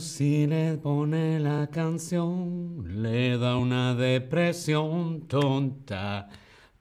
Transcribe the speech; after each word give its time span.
Si 0.00 0.46
le 0.46 0.76
pone 0.76 1.40
la 1.40 1.68
canción, 1.72 3.02
le 3.02 3.36
da 3.36 3.56
una 3.56 3.96
depresión 3.96 5.26
tonta. 5.26 6.28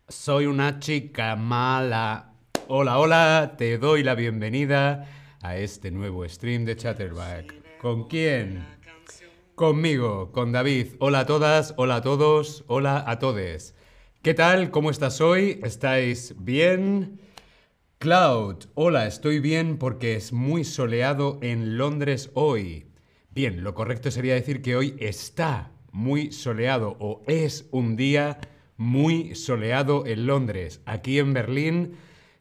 Soy 0.08 0.46
una 0.46 0.78
chica 0.78 1.36
mala. 1.36 2.34
Hola, 2.68 3.00
hola, 3.00 3.56
te 3.58 3.80
doy 3.80 4.04
la 4.04 4.14
bienvenida 4.14 5.08
a 5.42 5.58
este 5.58 5.90
nuevo 5.90 6.28
stream 6.30 6.66
de 6.66 6.76
Chatterback. 6.76 7.80
¿Con 7.80 8.08
quién? 8.08 8.64
Conmigo, 9.56 10.32
con 10.32 10.52
David. 10.52 10.90
Hola 11.00 11.22
a 11.22 11.26
todas, 11.26 11.74
hola 11.78 11.96
a 11.96 12.02
todos, 12.02 12.66
hola 12.68 13.04
a 13.08 13.18
todes. 13.18 13.74
¿Qué 14.22 14.36
tal? 14.36 14.70
¿Cómo 14.70 14.92
estás 14.92 15.22
hoy? 15.22 15.60
¿Estáis 15.64 16.36
bien? 16.38 17.20
Cloud, 17.98 18.66
hola, 18.76 19.08
estoy 19.08 19.40
bien 19.40 19.80
porque 19.80 20.16
es 20.16 20.34
muy 20.34 20.64
soleado 20.64 21.40
en 21.42 21.80
Londres 21.80 22.30
hoy. 22.36 22.87
Bien, 23.38 23.64
lo 23.64 23.76
correcto 23.76 24.10
sería 24.10 24.34
decir 24.34 24.64
que 24.64 24.76
hoy 24.76 24.96
está 24.98 25.70
muy 25.92 26.32
soleado 26.32 26.98
o 27.00 27.22
es 27.28 27.68
un 27.70 27.96
día 27.96 28.40
muy 28.78 29.36
soleado 29.36 30.08
en 30.08 30.26
Londres. 30.26 30.82
Aquí 30.88 31.20
en 31.20 31.34
Berlín 31.34 31.98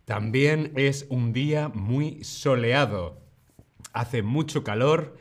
también 0.06 0.72
es 0.74 1.04
un 1.10 1.34
día 1.34 1.68
muy 1.68 2.24
soleado. 2.24 3.20
Hace 3.92 4.22
mucho 4.22 4.64
calor. 4.64 5.18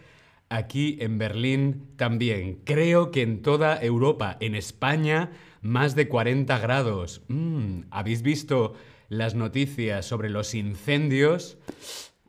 Aquí 0.48 0.96
en 1.02 1.18
Berlín 1.18 1.90
también. 1.98 2.62
Creo 2.64 3.12
que 3.12 3.24
en 3.24 3.42
toda 3.42 3.78
Europa, 3.84 4.38
en 4.40 4.56
España, 4.56 5.32
más 5.62 5.94
de 5.94 6.08
40 6.08 6.58
grados. 6.58 7.22
Mm, 7.28 7.82
¿Habéis 7.92 8.22
visto 8.22 8.76
las 9.10 9.36
noticias 9.36 10.06
sobre 10.06 10.30
los 10.30 10.56
incendios, 10.56 11.58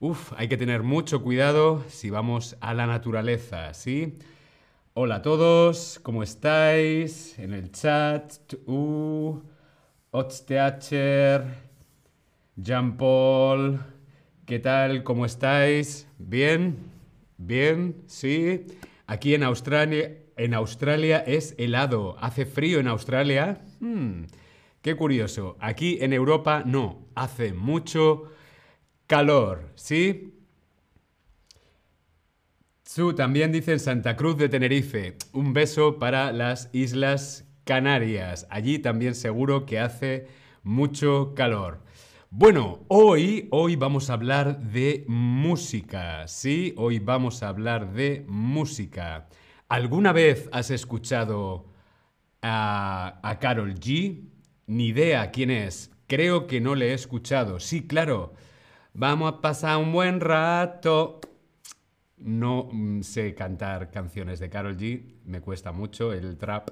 uf, 0.00 0.32
hay 0.36 0.48
que 0.48 0.56
tener 0.56 0.82
mucho 0.82 1.22
cuidado 1.22 1.84
si 1.88 2.10
vamos 2.10 2.56
a 2.60 2.74
la 2.74 2.86
naturaleza, 2.86 3.72
¿sí? 3.74 4.18
Hola 4.94 5.16
a 5.16 5.22
todos, 5.22 6.00
¿cómo 6.02 6.22
estáis? 6.22 7.38
En 7.38 7.52
el 7.52 7.70
chat, 7.72 8.32
uh, 8.66 9.40
Otsteacher, 10.10 11.44
Jean 12.56 12.96
Paul, 12.96 13.80
¿qué 14.44 14.58
tal? 14.58 15.02
¿Cómo 15.02 15.26
estáis? 15.26 16.08
¿Bien? 16.18 16.76
¿Bien? 17.38 18.02
¿Sí? 18.06 18.66
Aquí 19.06 19.34
en 19.34 19.42
Australia, 19.42 20.12
en 20.36 20.54
Australia 20.54 21.18
es 21.26 21.54
helado. 21.58 22.16
¿Hace 22.18 22.44
frío 22.44 22.80
en 22.80 22.88
Australia? 22.88 23.60
Hmm. 23.80 24.24
Qué 24.82 24.94
curioso, 24.94 25.56
aquí 25.58 25.98
en 26.00 26.12
Europa 26.12 26.62
no, 26.64 27.06
hace 27.14 27.52
mucho 27.52 28.30
calor, 29.06 29.70
¿sí? 29.74 30.32
Su 32.84 33.14
también 33.14 33.52
dice 33.52 33.78
Santa 33.78 34.16
Cruz 34.16 34.36
de 34.36 34.48
Tenerife. 34.48 35.16
Un 35.32 35.52
beso 35.52 35.98
para 35.98 36.32
las 36.32 36.70
Islas 36.72 37.44
Canarias. 37.64 38.46
Allí 38.50 38.78
también 38.78 39.14
seguro 39.14 39.66
que 39.66 39.78
hace 39.78 40.28
mucho 40.62 41.34
calor. 41.34 41.82
Bueno, 42.30 42.84
hoy, 42.88 43.48
hoy 43.50 43.76
vamos 43.76 44.10
a 44.10 44.14
hablar 44.14 44.60
de 44.60 45.04
música, 45.08 46.26
¿sí? 46.26 46.74
Hoy 46.76 46.98
vamos 46.98 47.42
a 47.42 47.48
hablar 47.48 47.92
de 47.92 48.24
música. 48.28 49.28
¿Alguna 49.68 50.12
vez 50.12 50.48
has 50.52 50.70
escuchado 50.70 51.66
a, 52.42 53.20
a 53.22 53.38
Carol 53.38 53.74
G? 53.74 54.28
Ni 54.66 54.88
idea 54.88 55.30
quién 55.30 55.50
es. 55.50 55.90
Creo 56.06 56.46
que 56.46 56.60
no 56.60 56.74
le 56.74 56.90
he 56.90 56.94
escuchado. 56.94 57.60
Sí, 57.60 57.86
claro. 57.86 58.34
Vamos 58.98 59.30
a 59.30 59.40
pasar 59.42 59.76
un 59.76 59.92
buen 59.92 60.20
rato. 60.20 61.20
No 62.16 62.70
mm, 62.72 63.02
sé 63.02 63.34
cantar 63.34 63.90
canciones 63.90 64.40
de 64.40 64.48
Carol 64.48 64.74
G. 64.78 65.16
Me 65.26 65.42
cuesta 65.42 65.70
mucho 65.70 66.14
el 66.14 66.38
trap. 66.38 66.70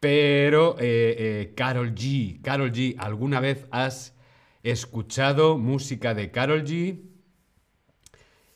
Pero 0.00 0.76
eh, 0.78 1.14
eh, 1.18 1.52
Carol 1.54 1.94
G. 1.94 2.40
Carol 2.40 2.72
G. 2.72 2.94
¿Alguna 2.96 3.40
vez 3.40 3.66
has 3.70 4.16
escuchado 4.62 5.58
música 5.58 6.14
de 6.14 6.30
Carol 6.30 6.64
G? 6.64 7.02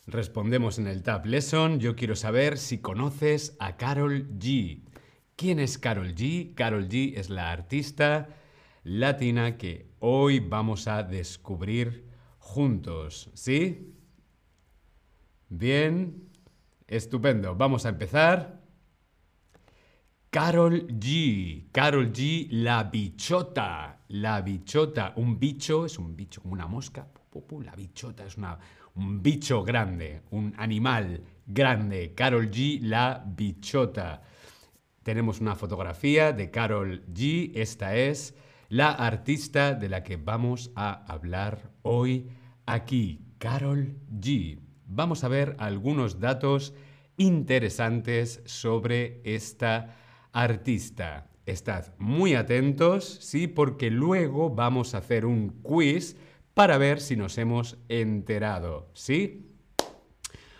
Respondemos 0.07 0.79
en 0.79 0.87
el 0.87 1.03
Tab 1.03 1.27
Lesson. 1.27 1.79
Yo 1.79 1.95
quiero 1.95 2.15
saber 2.15 2.57
si 2.57 2.79
conoces 2.79 3.55
a 3.59 3.77
Carol 3.77 4.27
G. 4.39 4.81
¿Quién 5.35 5.59
es 5.59 5.77
Carol 5.77 6.15
G? 6.15 6.55
Carol 6.55 6.89
G 6.89 7.13
es 7.15 7.29
la 7.29 7.51
artista 7.51 8.29
latina 8.83 9.55
que 9.59 9.91
hoy 9.99 10.39
vamos 10.39 10.87
a 10.87 11.03
descubrir 11.03 12.12
juntos. 12.43 13.31
¿Sí? 13.33 13.95
Bien, 15.49 16.29
estupendo. 16.87 17.55
Vamos 17.55 17.85
a 17.85 17.89
empezar. 17.89 18.61
Carol 20.29 20.87
G. 20.87 21.69
Carol 21.71 22.11
G, 22.11 22.47
la 22.51 22.83
bichota. 22.83 24.01
La 24.09 24.41
bichota. 24.41 25.13
Un 25.15 25.39
bicho 25.39 25.85
es 25.85 25.97
un 25.97 26.15
bicho 26.15 26.41
como 26.41 26.53
una 26.53 26.67
mosca. 26.67 27.07
La 27.63 27.75
bichota 27.75 28.25
es 28.25 28.37
una, 28.37 28.59
un 28.93 29.23
bicho 29.23 29.63
grande, 29.63 30.21
un 30.31 30.53
animal 30.57 31.23
grande. 31.47 32.13
Carol 32.13 32.51
G, 32.51 32.81
la 32.81 33.23
bichota. 33.25 34.21
Tenemos 35.01 35.39
una 35.39 35.55
fotografía 35.55 36.33
de 36.33 36.51
Carol 36.51 37.03
G. 37.07 37.51
Esta 37.55 37.95
es 37.95 38.35
la 38.73 38.89
artista 38.89 39.75
de 39.75 39.87
la 39.87 40.01
que 40.01 40.17
vamos 40.17 40.71
a 40.73 41.05
hablar 41.05 41.69
hoy 41.83 42.31
aquí, 42.65 43.21
Carol 43.37 43.99
G. 44.19 44.61
Vamos 44.87 45.23
a 45.23 45.27
ver 45.27 45.55
algunos 45.59 46.19
datos 46.19 46.73
interesantes 47.17 48.41
sobre 48.45 49.21
esta 49.25 49.95
artista. 50.31 51.29
Estad 51.45 51.93
muy 51.99 52.33
atentos, 52.33 53.19
sí, 53.21 53.45
porque 53.45 53.91
luego 53.91 54.49
vamos 54.49 54.95
a 54.95 54.97
hacer 54.97 55.27
un 55.27 55.49
quiz 55.61 56.17
para 56.55 56.79
ver 56.79 56.99
si 56.99 57.15
nos 57.15 57.37
hemos 57.37 57.77
enterado, 57.89 58.89
¿sí? 58.95 59.51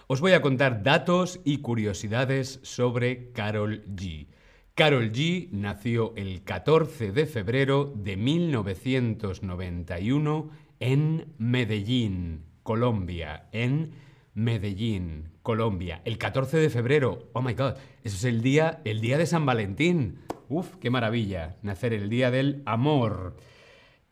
Os 0.06 0.22
voy 0.22 0.34
a 0.34 0.42
contar 0.44 0.84
datos 0.84 1.40
y 1.44 1.62
curiosidades 1.62 2.60
sobre 2.62 3.32
Carol 3.32 3.84
G. 3.96 4.28
Carol 4.76 5.12
G 5.12 5.50
nació 5.52 6.14
el 6.16 6.44
14 6.44 7.12
de 7.12 7.28
febrero 7.28 7.94
de 7.96 8.18
1991 8.18 10.50
en 10.80 11.32
Medellín, 11.38 12.42
Colombia. 12.64 13.50
En 13.52 13.92
Medellín, 14.34 15.30
Colombia. 15.44 16.02
El 16.06 16.18
14 16.18 16.58
de 16.58 16.72
febrero. 16.72 17.30
Oh 17.34 17.44
my 17.44 17.54
god, 17.54 17.76
eso 18.04 18.18
es 18.18 18.24
el 18.24 18.42
día, 18.42 18.82
el 18.84 19.00
día 19.00 19.20
de 19.20 19.28
San 19.28 19.46
Valentín. 19.46 20.22
Uf, 20.50 20.78
qué 20.78 20.90
maravilla. 20.90 21.56
Nacer 21.62 21.94
el 21.94 22.10
día 22.10 22.32
del 22.32 22.64
amor. 22.66 23.38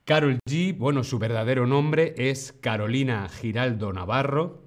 Carol 0.06 0.38
G, 0.48 0.78
bueno, 0.78 1.04
su 1.04 1.18
verdadero 1.18 1.66
nombre 1.66 2.14
es 2.18 2.54
Carolina 2.54 3.28
Giraldo 3.30 3.92
Navarro. 3.94 4.62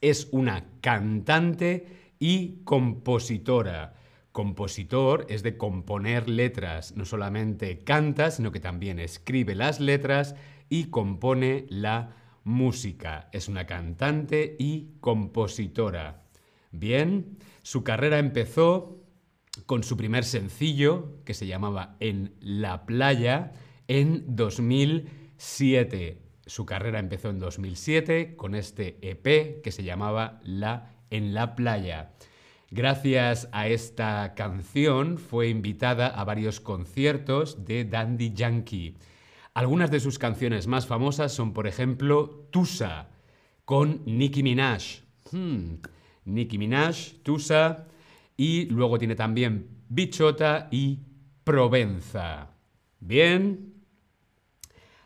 Es 0.00 0.28
una 0.30 0.64
cantante 0.80 1.88
y 2.20 2.62
compositora 2.62 3.94
compositor 4.34 5.26
es 5.28 5.44
de 5.44 5.56
componer 5.56 6.28
letras, 6.28 6.96
no 6.96 7.04
solamente 7.04 7.78
canta, 7.84 8.32
sino 8.32 8.50
que 8.50 8.58
también 8.58 8.98
escribe 8.98 9.54
las 9.54 9.78
letras 9.78 10.34
y 10.68 10.86
compone 10.90 11.66
la 11.68 12.16
música. 12.42 13.28
Es 13.32 13.46
una 13.46 13.64
cantante 13.64 14.56
y 14.58 14.96
compositora. 14.98 16.24
Bien, 16.72 17.38
su 17.62 17.84
carrera 17.84 18.18
empezó 18.18 18.98
con 19.66 19.84
su 19.84 19.96
primer 19.96 20.24
sencillo, 20.24 21.22
que 21.24 21.34
se 21.34 21.46
llamaba 21.46 21.96
En 22.00 22.34
la 22.40 22.86
playa, 22.86 23.52
en 23.86 24.24
2007. 24.34 26.22
Su 26.44 26.66
carrera 26.66 26.98
empezó 26.98 27.30
en 27.30 27.38
2007 27.38 28.34
con 28.34 28.56
este 28.56 28.98
EP 29.00 29.62
que 29.62 29.70
se 29.70 29.84
llamaba 29.84 30.40
La 30.42 30.90
en 31.10 31.34
la 31.34 31.54
playa. 31.54 32.10
Gracias 32.76 33.48
a 33.52 33.68
esta 33.68 34.34
canción 34.34 35.18
fue 35.18 35.48
invitada 35.48 36.08
a 36.08 36.24
varios 36.24 36.58
conciertos 36.58 37.64
de 37.64 37.84
Dandy 37.84 38.32
Yankee. 38.34 38.96
Algunas 39.54 39.92
de 39.92 40.00
sus 40.00 40.18
canciones 40.18 40.66
más 40.66 40.84
famosas 40.84 41.30
son, 41.30 41.52
por 41.52 41.68
ejemplo, 41.68 42.48
Tusa, 42.50 43.10
con 43.64 44.02
Nicki 44.06 44.42
Minaj. 44.42 45.04
Hmm. 45.30 45.74
Nicki 46.24 46.58
Minaj, 46.58 47.22
Tusa, 47.22 47.86
y 48.36 48.64
luego 48.64 48.98
tiene 48.98 49.14
también 49.14 49.68
Bichota 49.88 50.66
y 50.72 50.98
Provenza. 51.44 52.56
Bien. 52.98 53.72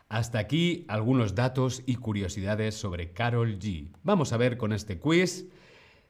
Hasta 0.07 0.39
aquí 0.39 0.85
algunos 0.87 1.35
datos 1.35 1.83
y 1.85 1.97
curiosidades 1.97 2.73
sobre 2.73 3.13
Carol 3.13 3.59
G. 3.59 3.91
Vamos 4.01 4.33
a 4.33 4.37
ver 4.37 4.57
con 4.57 4.73
este 4.73 4.97
quiz 4.97 5.45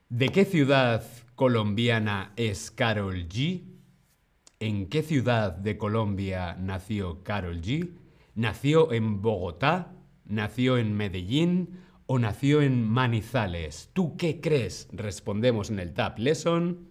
de 0.07 0.29
qué 0.29 0.45
ciudad 0.45 1.03
colombiana 1.39 2.33
es 2.35 2.69
Carol 2.69 3.29
G? 3.29 3.63
¿En 4.59 4.89
qué 4.89 5.01
ciudad 5.01 5.53
de 5.53 5.77
Colombia 5.77 6.57
nació 6.59 7.23
Carol 7.23 7.61
G? 7.61 7.91
¿Nació 8.35 8.91
en 8.91 9.21
Bogotá? 9.21 9.93
¿Nació 10.25 10.77
en 10.77 10.97
Medellín? 10.97 11.79
o 12.07 12.19
nació 12.19 12.61
en 12.61 12.83
Manizales? 12.83 13.89
¿Tú 13.93 14.17
qué 14.17 14.41
crees? 14.41 14.89
Respondemos 14.91 15.69
en 15.69 15.79
el 15.79 15.93
Tab 15.93 16.19
Lesson. 16.19 16.89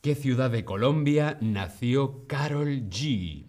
¿Qué 0.00 0.14
ciudad 0.14 0.50
de 0.50 0.64
Colombia 0.64 1.36
nació 1.42 2.26
Carol 2.26 2.88
G? 2.88 3.44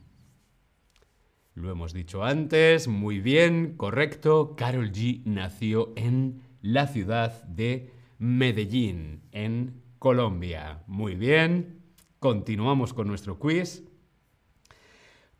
Lo 1.53 1.71
hemos 1.71 1.93
dicho 1.93 2.25
antes, 2.25 2.89
muy 2.89 3.21
bien, 3.21 3.77
correcto. 3.77 4.57
Carol 4.57 4.91
G 4.91 5.21
nació 5.23 5.93
en 5.95 6.41
la 6.61 6.87
ciudad 6.87 7.43
de 7.43 8.00
Medellín, 8.21 9.23
en 9.31 9.81
Colombia. 9.97 10.83
Muy 10.85 11.15
bien, 11.15 11.81
continuamos 12.19 12.93
con 12.93 13.07
nuestro 13.07 13.39
quiz. 13.39 13.83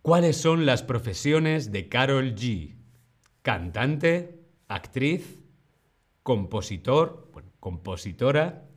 ¿Cuáles 0.02 0.38
son 0.38 0.66
las 0.66 0.82
profesiones 0.82 1.72
de 1.72 1.90
Carol 1.90 2.34
G? 2.34 2.74
¿Cantante? 3.44 4.48
¿Actriz? 4.68 5.44
¿Compositor? 6.24 7.32
Compositora 7.60 8.68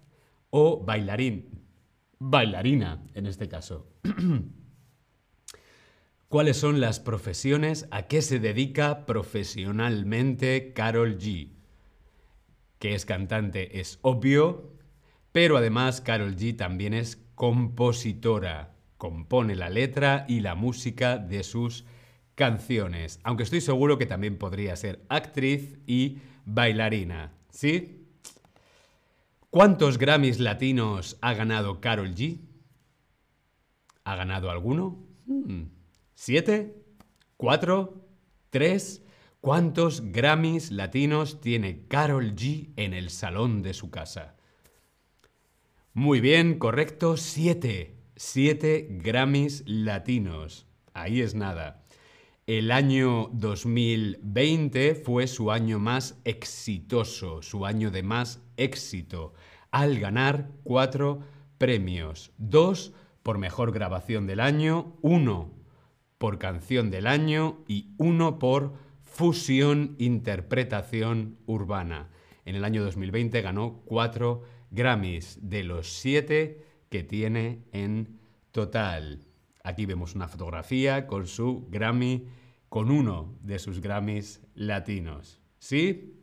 o 0.50 0.84
bailarín. 0.84 1.62
Bailarina, 2.18 3.02
en 3.14 3.24
este 3.24 3.48
caso. 3.48 3.88
¿Cuáles 6.28 6.58
son 6.58 6.82
las 6.82 7.00
profesiones? 7.00 7.88
¿A 7.90 8.02
qué 8.02 8.20
se 8.20 8.38
dedica 8.38 9.06
profesionalmente 9.06 10.74
Carol 10.74 11.16
G? 11.16 11.54
Que 12.84 12.94
es 12.94 13.06
cantante 13.06 13.80
es 13.80 13.98
obvio, 14.02 14.70
pero 15.32 15.56
además 15.56 16.02
Carol 16.02 16.36
G 16.36 16.54
también 16.54 16.92
es 16.92 17.16
compositora 17.34 18.74
compone 18.98 19.54
la 19.54 19.70
letra 19.70 20.26
y 20.28 20.40
la 20.40 20.54
música 20.54 21.16
de 21.16 21.44
sus 21.44 21.86
canciones, 22.34 23.20
aunque 23.22 23.44
estoy 23.44 23.62
seguro 23.62 23.96
que 23.96 24.04
también 24.04 24.36
podría 24.36 24.76
ser 24.76 25.02
actriz 25.08 25.78
y 25.86 26.18
bailarina, 26.44 27.32
¿sí? 27.48 28.06
¿Cuántos 29.48 29.96
Grammys 29.96 30.38
latinos 30.38 31.16
ha 31.22 31.32
ganado 31.32 31.80
Carol 31.80 32.14
G? 32.14 32.38
¿Ha 34.04 34.14
ganado 34.14 34.50
alguno? 34.50 35.02
Hmm. 35.24 35.68
¿Siete? 36.12 36.84
¿Cuatro? 37.38 38.06
¿Tres? 38.50 39.03
¿Cuántos 39.44 40.10
Grammys 40.10 40.70
latinos 40.70 41.38
tiene 41.42 41.86
Carol 41.86 42.34
G 42.34 42.70
en 42.76 42.94
el 42.94 43.10
salón 43.10 43.60
de 43.60 43.74
su 43.74 43.90
casa? 43.90 44.36
Muy 45.92 46.22
bien, 46.22 46.58
correcto, 46.58 47.18
siete. 47.18 47.94
7 48.16 48.88
Grammys 49.02 49.62
latinos. 49.66 50.66
Ahí 50.94 51.20
es 51.20 51.34
nada. 51.34 51.84
El 52.46 52.70
año 52.70 53.28
2020 53.34 54.94
fue 54.94 55.26
su 55.26 55.50
año 55.50 55.78
más 55.78 56.18
exitoso, 56.24 57.42
su 57.42 57.66
año 57.66 57.90
de 57.90 58.02
más 58.02 58.40
éxito, 58.56 59.34
al 59.70 59.98
ganar 59.98 60.52
cuatro 60.62 61.20
premios. 61.58 62.32
Dos 62.38 62.94
por 63.22 63.36
mejor 63.36 63.72
grabación 63.72 64.26
del 64.26 64.40
año, 64.40 64.96
uno 65.02 65.52
por 66.16 66.38
canción 66.38 66.90
del 66.90 67.06
año 67.06 67.62
y 67.68 67.90
uno 67.98 68.38
por 68.38 68.83
fusión 69.14 69.94
interpretación 69.98 71.38
urbana. 71.46 72.10
En 72.44 72.56
el 72.56 72.64
año 72.64 72.82
2020 72.82 73.40
ganó 73.42 73.80
cuatro 73.84 74.42
Grammys 74.72 75.38
de 75.40 75.62
los 75.62 75.88
siete 75.88 76.64
que 76.90 77.04
tiene 77.04 77.64
en 77.72 78.18
total. 78.50 79.20
Aquí 79.62 79.86
vemos 79.86 80.16
una 80.16 80.26
fotografía 80.26 81.06
con 81.06 81.28
su 81.28 81.68
Grammy, 81.70 82.26
con 82.68 82.90
uno 82.90 83.38
de 83.40 83.60
sus 83.60 83.80
Grammys 83.80 84.40
latinos. 84.54 85.40
¿Sí? 85.58 86.18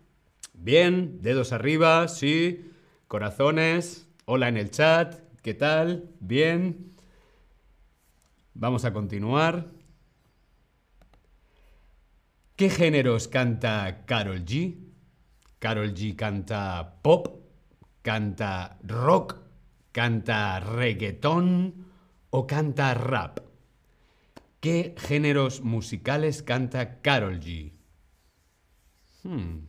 Bien, 0.53 1.21
dedos 1.21 1.53
arriba, 1.53 2.09
sí, 2.09 2.71
corazones, 3.07 4.09
hola 4.25 4.49
en 4.49 4.57
el 4.57 4.69
chat, 4.69 5.15
¿qué 5.41 5.53
tal? 5.53 6.09
Bien. 6.19 6.91
Vamos 8.53 8.83
a 8.83 8.91
continuar. 8.91 9.80
¿Qué 12.61 12.69
géneros 12.69 13.27
canta 13.27 14.05
Carol 14.05 14.45
G? 14.45 14.77
Carol 15.57 15.95
G 15.95 16.15
canta 16.15 17.01
pop, 17.01 17.41
canta 18.03 18.77
rock, 18.83 19.39
¿Canta 19.91 20.59
reggaetón 20.59 21.87
o 22.29 22.45
canta 22.45 22.93
rap? 22.93 23.39
¿Qué 24.59 24.93
géneros 24.95 25.61
musicales 25.61 26.43
canta 26.43 27.01
Carol 27.01 27.39
G? 27.39 27.73
Hmm. 29.23 29.65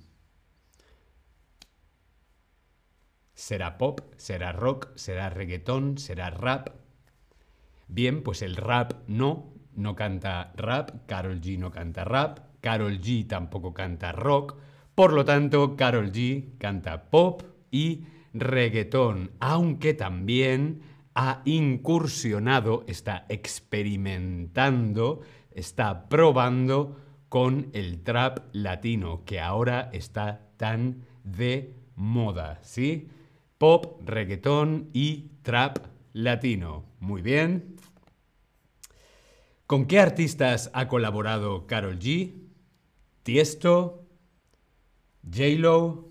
¿Será 3.33 3.79
pop? 3.79 4.03
¿Será 4.19 4.53
rock? 4.53 4.95
¿Será 4.97 5.31
reggaetón? 5.31 5.97
¿Será 5.97 6.29
rap? 6.29 6.69
Bien, 7.89 8.23
pues 8.23 8.43
el 8.43 8.55
rap 8.55 8.93
no, 9.07 9.55
no 9.73 9.97
canta 9.97 10.53
rap, 10.57 11.07
Carol 11.07 11.41
G 11.41 11.57
no 11.59 11.71
canta 11.71 12.05
rap, 12.05 12.52
Carol 12.63 13.01
G 13.01 13.27
tampoco 13.27 13.75
canta 13.75 14.13
rock, 14.13 14.57
por 14.95 15.13
lo 15.13 15.27
tanto 15.27 15.77
Carol 15.77 16.13
G 16.13 16.57
canta 16.59 17.11
pop 17.11 17.43
y 17.71 18.05
reggaetón, 18.33 19.33
aunque 19.41 19.93
también 19.93 20.81
ha 21.15 21.43
incursionado, 21.45 22.85
está 22.87 23.27
experimentando, 23.29 25.21
está 25.51 26.09
probando 26.09 26.97
con 27.29 27.69
el 27.73 28.03
trap 28.03 28.47
latino, 28.53 29.25
que 29.27 29.41
ahora 29.41 29.91
está 29.93 30.49
tan 30.57 31.05
de 31.25 31.75
moda, 31.97 32.61
¿sí? 32.63 33.09
Pop, 33.59 34.01
reggaetón 34.05 34.89
y 34.93 35.33
trap 35.43 35.79
latino. 36.13 36.85
Muy 37.01 37.23
bien. 37.23 37.77
¿Con 39.67 39.87
qué 39.87 40.01
artistas 40.01 40.71
ha 40.75 40.89
colaborado 40.89 41.67
Carol 41.67 41.99
G? 41.99 42.42
Tiesto, 43.23 44.09
J-Lo, 45.23 46.09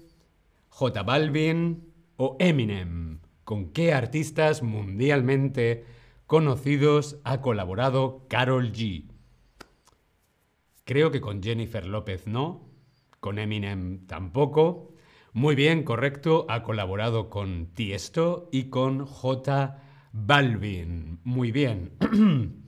J 0.69 1.03
Balvin, 1.03 1.91
o 2.15 2.37
Eminem? 2.39 3.19
¿Con 3.43 3.71
qué 3.71 3.93
artistas 3.93 4.63
mundialmente 4.63 5.85
conocidos 6.25 7.19
ha 7.25 7.41
colaborado 7.41 8.25
Carol 8.29 8.71
G? 8.71 9.09
Creo 10.85 11.11
que 11.11 11.19
con 11.19 11.43
Jennifer 11.43 11.85
López 11.85 12.27
no, 12.27 12.69
con 13.19 13.39
Eminem 13.39 14.07
tampoco. 14.07 14.93
Muy 15.33 15.55
bien, 15.55 15.83
correcto, 15.83 16.45
ha 16.49 16.63
colaborado 16.63 17.29
con 17.29 17.67
Tiesto 17.73 18.47
y 18.53 18.69
con 18.69 19.05
J 19.05 19.79
Balvin. 20.13 21.19
Muy 21.25 21.51
bien. 21.51 21.91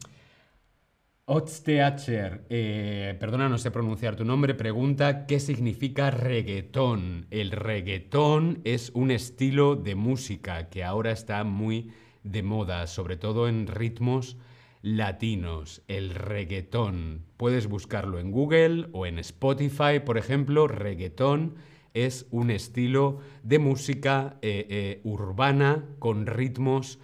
Otzteacher, 1.26 2.46
eh, 2.50 3.16
perdona, 3.18 3.48
no 3.48 3.58
sé 3.58 3.72
pronunciar 3.72 4.18
tu 4.18 4.26
nombre, 4.26 4.56
pregunta 4.56 5.26
¿qué 5.26 5.40
significa 5.40 6.12
reggaetón? 6.12 7.28
El 7.32 7.52
reggaetón 7.52 8.60
es 8.66 8.92
un 8.94 9.10
estilo 9.10 9.78
de 9.78 9.96
música 9.96 10.70
que 10.70 10.84
ahora 10.84 11.14
está 11.14 11.46
muy 11.46 11.94
de 12.24 12.44
moda, 12.44 12.88
sobre 12.88 13.16
todo 13.16 13.48
en 13.48 13.68
ritmos 13.68 14.36
latinos, 14.82 15.82
el 15.88 16.14
reggaetón. 16.14 17.24
Puedes 17.38 17.68
buscarlo 17.68 18.20
en 18.20 18.30
Google 18.30 18.90
o 18.92 19.06
en 19.06 19.18
Spotify, 19.18 20.02
por 20.06 20.18
ejemplo, 20.18 20.68
reggaetón 20.68 21.56
es 21.94 22.28
un 22.32 22.52
estilo 22.52 23.20
de 23.44 23.60
música 23.60 24.40
eh, 24.42 24.68
eh, 24.70 25.02
urbana 25.06 25.86
con 26.00 26.26
ritmos 26.26 27.00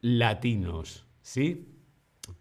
latinos, 0.00 1.06
¿sí? 1.22 1.73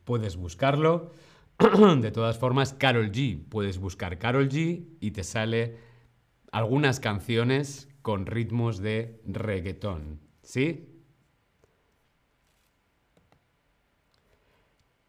Puedes 0.04 0.36
buscarlo. 0.38 1.12
de 2.02 2.12
todas 2.12 2.38
formas, 2.38 2.74
Carol 2.74 3.12
G. 3.12 3.44
Puedes 3.50 3.78
buscar 3.78 4.18
Carol 4.18 4.50
G 4.50 4.86
y 5.00 5.12
te 5.12 5.24
sale 5.24 5.78
algunas 6.52 7.00
canciones 7.00 7.90
con 8.02 8.26
ritmos 8.26 8.80
de 8.80 9.22
reggaetón. 9.26 10.20
¿Sí? 10.42 10.90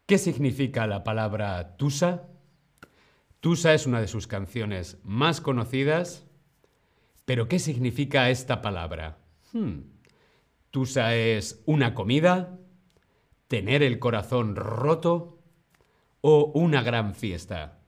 ¿Qué 0.05 0.17
significa 0.17 0.85
la 0.87 1.03
palabra 1.03 1.77
Tusa? 1.77 2.27
Tusa 3.39 3.73
es 3.73 3.85
una 3.85 4.01
de 4.01 4.07
sus 4.07 4.27
canciones 4.27 4.97
más 5.03 5.41
conocidas, 5.41 6.25
pero 7.25 7.47
¿qué 7.47 7.59
significa 7.59 8.29
esta 8.29 8.61
palabra? 8.61 9.17
Hmm. 9.51 9.81
Tusa 10.71 11.15
es 11.15 11.61
una 11.65 11.93
comida, 11.93 12.59
tener 13.47 13.83
el 13.83 13.99
corazón 13.99 14.55
roto 14.55 15.39
o 16.21 16.51
una 16.55 16.81
gran 16.81 17.15
fiesta? 17.15 17.79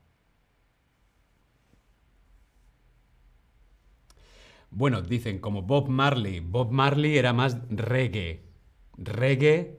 Bueno, 4.70 5.02
dicen 5.02 5.38
como 5.38 5.62
Bob 5.62 5.88
Marley. 5.88 6.40
Bob 6.40 6.70
Marley 6.70 7.16
era 7.16 7.32
más 7.32 7.56
reggae. 7.70 8.44
Reggae. 8.96 9.78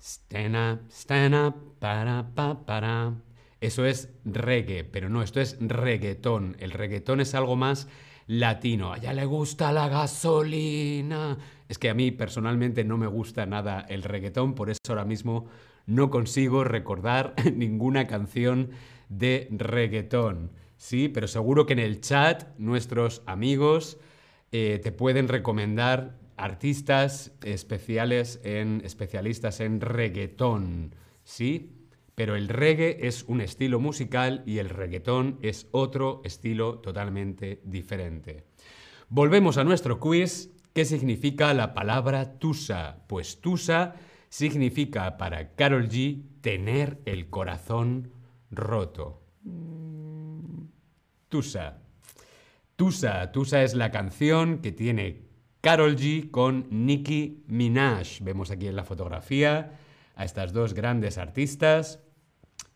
Stand 0.00 0.56
up, 0.56 0.90
stand 0.90 1.34
up, 1.34 1.78
para, 1.78 2.34
pa, 2.34 2.66
para. 2.66 3.14
Eso 3.60 3.86
es 3.86 4.12
reggae, 4.24 4.82
pero 4.82 5.08
no, 5.08 5.22
esto 5.22 5.40
es 5.40 5.56
reggaetón. 5.60 6.56
El 6.58 6.72
reggaetón 6.72 7.20
es 7.20 7.34
algo 7.34 7.54
más 7.54 7.88
latino. 8.38 8.92
A 8.92 8.96
ella 8.96 9.12
le 9.12 9.26
gusta 9.26 9.72
la 9.72 9.88
gasolina. 9.88 11.36
Es 11.68 11.78
que 11.78 11.90
a 11.90 11.94
mí 11.94 12.10
personalmente 12.10 12.84
no 12.84 12.96
me 12.96 13.06
gusta 13.06 13.46
nada 13.46 13.84
el 13.88 14.02
reggaetón, 14.02 14.54
por 14.54 14.70
eso 14.70 14.78
ahora 14.88 15.04
mismo 15.04 15.46
no 15.86 16.10
consigo 16.10 16.64
recordar 16.64 17.34
ninguna 17.54 18.06
canción 18.06 18.70
de 19.08 19.48
reggaetón. 19.50 20.50
Sí, 20.76 21.08
pero 21.08 21.28
seguro 21.28 21.66
que 21.66 21.74
en 21.74 21.78
el 21.78 22.00
chat 22.00 22.56
nuestros 22.58 23.22
amigos 23.26 23.98
eh, 24.50 24.80
te 24.82 24.92
pueden 24.92 25.28
recomendar 25.28 26.16
artistas 26.36 27.32
especiales 27.42 28.40
en 28.42 28.80
especialistas 28.84 29.60
en 29.60 29.80
reggaetón. 29.80 30.94
Sí, 31.24 31.70
pero 32.14 32.36
el 32.36 32.48
reggae 32.48 33.06
es 33.06 33.24
un 33.24 33.40
estilo 33.40 33.80
musical 33.80 34.42
y 34.46 34.58
el 34.58 34.68
reggaetón 34.68 35.38
es 35.42 35.68
otro 35.70 36.20
estilo 36.24 36.78
totalmente 36.78 37.60
diferente. 37.64 38.44
Volvemos 39.08 39.58
a 39.58 39.64
nuestro 39.64 39.98
quiz. 39.98 40.50
¿Qué 40.72 40.84
significa 40.84 41.52
la 41.52 41.74
palabra 41.74 42.38
tusa? 42.38 43.04
Pues 43.06 43.40
tusa 43.40 43.94
significa 44.28 45.18
para 45.18 45.54
Carol 45.54 45.88
G 45.88 46.22
tener 46.40 47.00
el 47.04 47.28
corazón 47.28 48.12
roto. 48.50 49.22
Tusa. 51.28 51.82
Tusa. 52.76 53.32
Tusa 53.32 53.62
es 53.62 53.74
la 53.74 53.90
canción 53.90 54.58
que 54.58 54.72
tiene 54.72 55.26
Carol 55.60 55.96
G 55.96 56.30
con 56.30 56.66
Nicki 56.70 57.44
Minaj. 57.46 58.20
Vemos 58.22 58.50
aquí 58.50 58.66
en 58.66 58.76
la 58.76 58.84
fotografía 58.84 59.78
a 60.14 60.24
estas 60.24 60.52
dos 60.52 60.74
grandes 60.74 61.18
artistas, 61.18 62.01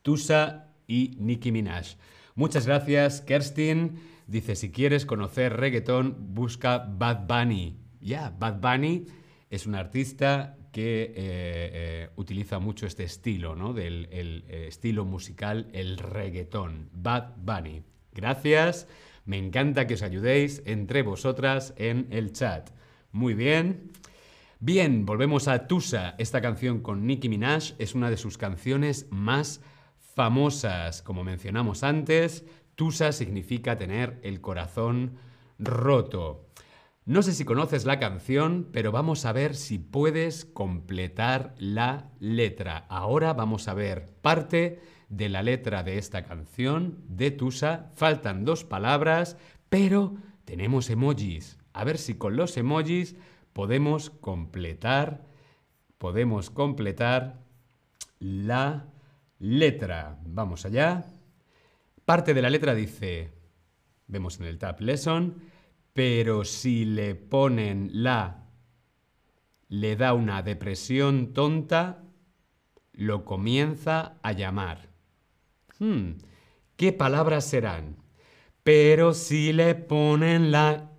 Tusa 0.06 0.68
y 0.86 1.16
Nicki 1.18 1.50
Minaj. 1.50 1.96
Muchas 2.36 2.64
gracias, 2.64 3.22
Kerstin. 3.22 3.98
Dice, 4.28 4.54
si 4.54 4.70
quieres 4.70 5.04
conocer 5.04 5.56
reggaetón, 5.56 6.14
busca 6.32 6.78
Bad 6.78 7.26
Bunny. 7.26 7.76
Ya, 8.00 8.32
Bad 8.38 8.60
Bunny 8.60 9.06
es 9.50 9.66
un 9.66 9.74
artista 9.74 10.58
que 10.70 11.02
eh, 11.02 11.12
eh, 11.16 12.10
utiliza 12.14 12.60
mucho 12.60 12.86
este 12.86 13.02
estilo, 13.02 13.56
¿no? 13.56 13.72
Del 13.72 14.06
eh, 14.12 14.66
estilo 14.68 15.04
musical, 15.04 15.66
el 15.72 15.98
reggaetón. 15.98 16.88
Bad 16.92 17.32
Bunny. 17.38 17.82
Gracias. 18.14 18.86
Me 19.24 19.38
encanta 19.38 19.88
que 19.88 19.94
os 19.94 20.02
ayudéis 20.02 20.62
entre 20.66 21.02
vosotras 21.02 21.74
en 21.78 22.06
el 22.10 22.32
chat. 22.32 22.70
Muy 23.10 23.34
bien. 23.34 23.90
Bien, 24.60 25.04
volvemos 25.04 25.48
a 25.48 25.66
Tusa. 25.66 26.14
Esta 26.18 26.40
canción 26.40 26.80
con 26.80 27.08
Nicki 27.08 27.28
Minaj 27.28 27.72
es 27.80 27.96
una 27.96 28.08
de 28.08 28.16
sus 28.16 28.38
canciones 28.38 29.08
más 29.10 29.60
famosas. 30.16 31.02
Como 31.02 31.22
mencionamos 31.24 31.84
antes, 31.84 32.46
Tusa 32.74 33.12
significa 33.12 33.76
tener 33.76 34.18
el 34.22 34.40
corazón 34.40 35.18
roto. 35.58 36.48
No 37.04 37.22
sé 37.22 37.34
si 37.34 37.44
conoces 37.44 37.84
la 37.84 38.00
canción, 38.00 38.68
pero 38.72 38.90
vamos 38.92 39.26
a 39.26 39.32
ver 39.32 39.54
si 39.54 39.78
puedes 39.78 40.46
completar 40.46 41.54
la 41.58 42.10
letra. 42.18 42.86
Ahora 42.88 43.34
vamos 43.34 43.68
a 43.68 43.74
ver 43.74 44.08
parte 44.22 44.80
de 45.10 45.28
la 45.28 45.42
letra 45.42 45.82
de 45.82 45.98
esta 45.98 46.24
canción 46.24 47.04
de 47.08 47.30
Tusa. 47.30 47.90
Faltan 47.94 48.46
dos 48.46 48.64
palabras, 48.64 49.36
pero 49.68 50.16
tenemos 50.46 50.88
emojis. 50.88 51.58
A 51.74 51.84
ver 51.84 51.98
si 51.98 52.14
con 52.14 52.36
los 52.36 52.56
emojis 52.56 53.16
podemos 53.52 54.08
completar, 54.08 55.26
podemos 55.98 56.48
completar 56.48 57.38
la 58.18 58.86
letra. 59.38 60.18
Vamos 60.24 60.64
allá. 60.64 61.04
Parte 62.04 62.34
de 62.34 62.42
la 62.42 62.50
letra 62.50 62.74
dice, 62.74 63.32
vemos 64.06 64.38
en 64.40 64.46
el 64.46 64.58
tab 64.58 64.80
lesson, 64.80 65.42
pero 65.92 66.44
si 66.44 66.84
le 66.84 67.14
ponen 67.14 67.90
la, 67.92 68.48
le 69.68 69.96
da 69.96 70.12
una 70.14 70.42
depresión 70.42 71.32
tonta, 71.32 72.04
lo 72.92 73.24
comienza 73.24 74.18
a 74.22 74.32
llamar. 74.32 74.88
Hmm, 75.78 76.12
¿Qué 76.76 76.92
palabras 76.92 77.46
serán? 77.46 77.96
Pero 78.62 79.14
si 79.14 79.52
le 79.52 79.74
ponen 79.74 80.50
la 80.50 80.92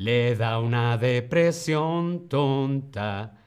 le 0.00 0.34
da 0.34 0.58
una 0.60 0.96
depresión 0.96 2.26
tonta. 2.26 3.39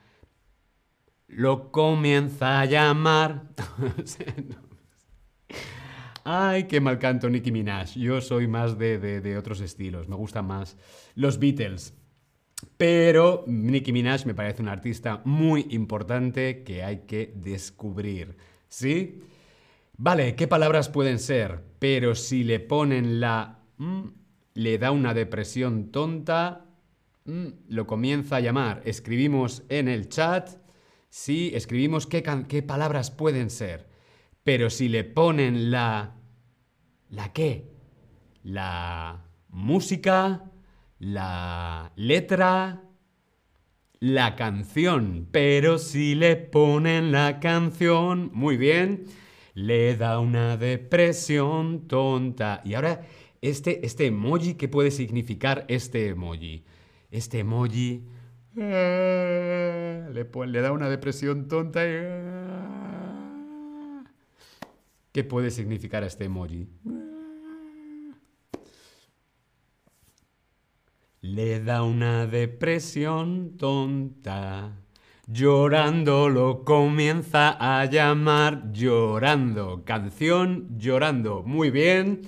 Lo 1.36 1.72
comienza 1.72 2.62
a 2.62 2.66
llamar. 2.66 3.44
Ay, 6.24 6.66
qué 6.66 6.80
mal 6.80 7.00
canto 7.00 7.30
Nicki 7.30 7.52
Minaj. 7.52 7.96
Yo 7.96 8.22
soy 8.22 8.48
más 8.48 8.78
de, 8.78 8.98
de, 8.98 9.38
otros 9.38 9.60
estilos. 9.60 10.08
Me 10.08 10.16
gustan 10.16 10.46
más 10.46 10.78
los 11.16 11.40
Beatles. 11.40 11.94
Pero 12.78 13.44
Nicki 13.48 13.92
Minaj 13.92 14.26
me 14.26 14.36
parece 14.36 14.62
una 14.62 14.72
artista 14.72 15.22
muy 15.26 15.68
importante 15.72 16.64
que 16.64 16.84
hay 16.84 17.00
que 17.00 17.34
descubrir. 17.36 18.38
¿Sí? 18.68 19.24
Vale, 19.98 20.36
¿qué 20.36 20.48
palabras 20.48 20.88
pueden 20.88 21.20
ser? 21.20 21.62
Pero 21.80 22.16
si 22.16 22.44
le 22.44 22.60
ponen 22.60 23.20
la 23.20 23.60
le 24.54 24.78
da 24.78 24.92
una 24.92 25.14
depresión 25.14 25.92
tonta, 25.92 26.66
mm, 27.26 27.48
lo 27.70 27.88
comienza 27.88 28.38
a 28.38 28.40
llamar. 28.40 28.82
Escribimos 28.86 29.64
en 29.70 29.88
el 29.88 30.10
chat, 30.10 30.63
sí, 31.14 31.52
escribimos 31.54 32.08
qué, 32.08 32.24
qué 32.50 32.64
palabras 32.64 33.12
pueden 33.12 33.52
ser. 33.52 33.88
Pero 34.44 34.72
si 34.72 34.90
le 34.90 35.04
ponen 35.04 35.70
la... 35.70 36.16
¿La 37.10 37.32
qué? 37.32 37.72
La 38.42 39.24
música, 39.50 40.52
la 40.98 41.94
letra, 41.96 42.82
la 44.00 44.36
canción. 44.36 45.28
Pero 45.32 45.78
si 45.78 46.16
le 46.16 46.36
ponen 46.36 47.12
la 47.12 47.40
canción, 47.40 48.32
muy 48.34 48.58
bien, 48.58 49.06
le 49.54 49.96
da 49.96 50.18
una 50.18 50.58
depresión 50.58 51.88
tonta. 51.88 52.62
Y 52.66 52.74
ahora 52.74 53.06
este, 53.40 53.86
este 53.86 54.08
emoji, 54.08 54.56
¿qué 54.56 54.68
puede 54.68 54.90
significar 54.90 55.66
este 55.68 56.08
emoji? 56.08 56.64
Este 57.12 57.40
emoji 57.40 58.04
le, 58.56 60.30
le 60.48 60.62
da 60.62 60.72
una 60.72 60.90
depresión 60.90 61.48
tonta. 61.48 61.82
Eh, 61.84 62.44
¿Qué 65.12 65.24
puede 65.24 65.52
significar 65.52 66.04
este 66.04 66.26
emoji? 66.26 66.68
Le 71.22 71.60
da 71.62 71.84
una 71.84 72.28
depresión 72.28 73.58
tonta. 73.58 74.80
Llorando 75.26 76.28
lo 76.28 76.66
comienza 76.66 77.56
a 77.60 77.86
llamar 77.86 78.74
llorando. 78.74 79.84
Canción 79.86 80.78
llorando. 80.78 81.44
Muy 81.44 81.72
bien. 81.72 82.22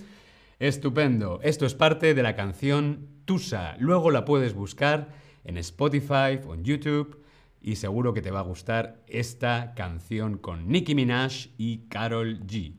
Estupendo. 0.60 1.42
Esto 1.44 1.66
es 1.66 1.74
parte 1.74 2.14
de 2.14 2.24
la 2.24 2.36
canción 2.36 3.10
Tusa. 3.26 3.76
Luego 3.80 4.12
la 4.12 4.24
puedes 4.24 4.54
buscar 4.54 5.10
en 5.46 5.58
Spotify 5.58 6.40
o 6.46 6.54
en 6.54 6.64
YouTube 6.64 7.24
y 7.62 7.78
seguro 7.78 8.14
que 8.14 8.22
te 8.22 8.32
va 8.32 8.42
a 8.42 8.44
gustar 8.44 9.04
esta 9.08 9.74
canción 9.76 10.38
con 10.38 10.68
Nicki 10.68 10.94
Minaj 10.94 11.48
y 11.58 11.88
Carol 11.88 12.46
G. 12.46 12.76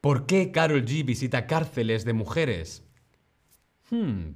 ¿Por 0.00 0.26
qué 0.26 0.52
Carol 0.52 0.84
G 0.84 1.04
visita 1.04 1.46
cárceles 1.46 2.04
de 2.04 2.12
mujeres? 2.12 2.84
Hmm. 3.90 4.34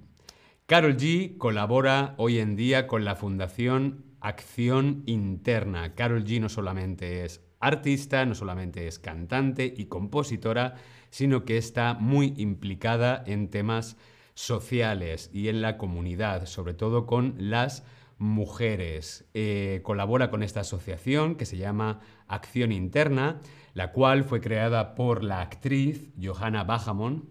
Carol 0.66 0.96
G 0.96 1.38
colabora 1.38 2.14
hoy 2.16 2.38
en 2.38 2.56
día 2.56 2.86
con 2.86 3.04
la 3.04 3.14
Fundación 3.14 4.04
Acción 4.20 5.02
Interna. 5.06 5.94
Carol 5.94 6.24
G 6.24 6.40
no 6.40 6.48
solamente 6.48 7.24
es 7.24 7.40
artista, 7.60 8.26
no 8.26 8.34
solamente 8.34 8.86
es 8.86 8.98
cantante 8.98 9.72
y 9.76 9.86
compositora, 9.86 10.74
sino 11.10 11.44
que 11.44 11.56
está 11.56 11.94
muy 11.94 12.34
implicada 12.36 13.22
en 13.26 13.48
temas 13.48 13.96
sociales 14.34 15.30
y 15.32 15.48
en 15.48 15.62
la 15.62 15.78
comunidad, 15.78 16.46
sobre 16.46 16.74
todo 16.74 17.06
con 17.06 17.34
las 17.38 17.84
mujeres. 18.18 19.28
Eh, 19.34 19.80
colabora 19.82 20.30
con 20.30 20.42
esta 20.42 20.60
asociación 20.60 21.36
que 21.36 21.46
se 21.46 21.56
llama 21.56 22.00
Acción 22.28 22.72
Interna, 22.72 23.40
la 23.74 23.92
cual 23.92 24.24
fue 24.24 24.40
creada 24.40 24.94
por 24.94 25.24
la 25.24 25.40
actriz 25.40 26.10
Johanna 26.22 26.64
Bajamon. 26.64 27.28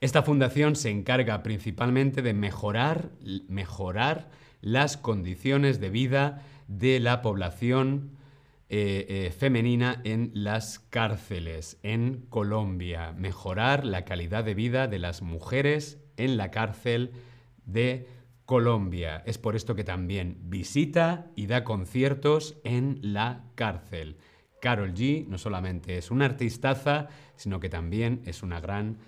Esta 0.00 0.22
fundación 0.22 0.76
se 0.76 0.90
encarga 0.90 1.42
principalmente 1.42 2.22
de 2.22 2.32
mejorar, 2.32 3.10
mejorar 3.48 4.30
las 4.60 4.96
condiciones 4.96 5.80
de 5.80 5.90
vida 5.90 6.42
de 6.68 7.00
la 7.00 7.22
población 7.22 8.17
eh, 8.70 9.06
eh, 9.08 9.30
femenina 9.30 10.02
en 10.04 10.30
las 10.34 10.78
cárceles 10.78 11.78
en 11.82 12.26
Colombia, 12.28 13.14
mejorar 13.16 13.86
la 13.86 14.04
calidad 14.04 14.44
de 14.44 14.52
vida 14.52 14.88
de 14.88 14.98
las 14.98 15.22
mujeres 15.22 16.04
en 16.18 16.36
la 16.36 16.50
cárcel 16.50 17.12
de 17.64 18.06
Colombia. 18.44 19.22
Es 19.24 19.38
por 19.38 19.56
esto 19.56 19.74
que 19.74 19.84
también 19.84 20.36
visita 20.44 21.30
y 21.34 21.46
da 21.46 21.64
conciertos 21.64 22.58
en 22.62 22.98
la 23.00 23.44
cárcel. 23.54 24.18
Carol 24.60 24.92
G 24.92 25.26
no 25.26 25.38
solamente 25.38 25.96
es 25.96 26.10
una 26.10 26.26
artistaza, 26.26 27.08
sino 27.36 27.60
que 27.60 27.70
también 27.70 28.20
es 28.26 28.42
una 28.42 28.60
gran 28.60 28.98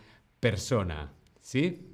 persona. 0.41 1.13
¿Sí? 1.43 1.90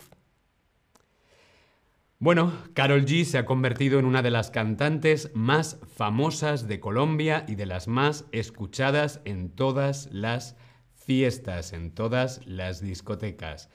Bueno, 2.18 2.50
Carol 2.72 3.04
G 3.04 3.24
se 3.24 3.36
ha 3.36 3.44
convertido 3.44 3.98
en 3.98 4.06
una 4.06 4.22
de 4.22 4.30
las 4.30 4.50
cantantes 4.50 5.30
más 5.34 5.78
famosas 5.96 6.66
de 6.66 6.80
Colombia 6.80 7.44
y 7.46 7.56
de 7.56 7.66
las 7.66 7.88
más 7.88 8.24
escuchadas 8.32 9.20
en 9.26 9.50
todas 9.50 10.08
las 10.10 10.56
fiestas, 10.94 11.74
en 11.74 11.90
todas 11.90 12.40
las 12.46 12.80
discotecas. 12.80 13.68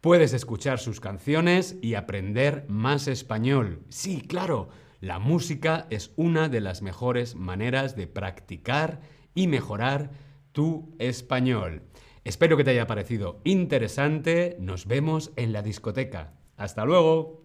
Puedes 0.00 0.32
escuchar 0.32 0.78
sus 0.78 0.98
canciones 0.98 1.76
y 1.82 1.94
aprender 1.94 2.64
más 2.68 3.06
español. 3.06 3.82
Sí, 3.90 4.22
claro, 4.22 4.70
la 5.00 5.18
música 5.18 5.86
es 5.90 6.14
una 6.16 6.48
de 6.48 6.62
las 6.62 6.80
mejores 6.80 7.34
maneras 7.34 7.96
de 7.96 8.06
practicar 8.06 9.02
y 9.34 9.46
mejorar 9.46 10.10
tu 10.52 10.96
español. 10.98 11.82
Espero 12.24 12.56
que 12.56 12.64
te 12.64 12.70
haya 12.70 12.86
parecido 12.86 13.42
interesante. 13.44 14.56
Nos 14.58 14.86
vemos 14.86 15.32
en 15.36 15.52
la 15.52 15.60
discoteca. 15.60 16.32
Hasta 16.56 16.86
luego. 16.86 17.43